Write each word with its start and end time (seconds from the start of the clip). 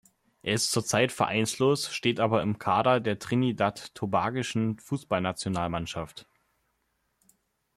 Er 0.41 0.55
ist 0.55 0.71
zurzeit 0.71 1.11
vereinslos, 1.11 1.93
steht 1.93 2.19
aber 2.19 2.41
im 2.41 2.57
Kader 2.57 2.99
der 2.99 3.19
trinidad-tobagischen 3.19 4.79
Fußballnationalmannschaft. 4.79 6.25